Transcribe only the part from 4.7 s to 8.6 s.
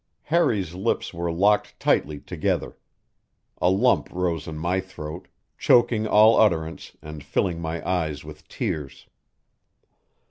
throat, choking all utterance and filling my eyes with